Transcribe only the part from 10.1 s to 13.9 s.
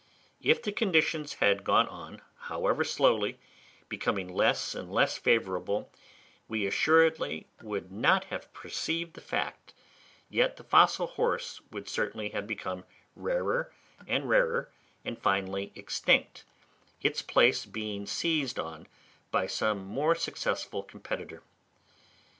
yet the fossil horse would certainly have become rarer